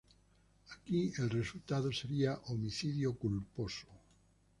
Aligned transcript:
Aquí 0.71 1.11
el 1.19 1.29
resultado 1.29 1.91
sería 1.93 2.33
homicidio 2.47 3.13
culposo. 3.13 3.85